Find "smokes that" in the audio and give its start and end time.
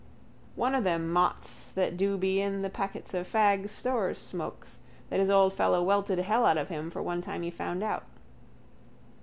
4.15-5.19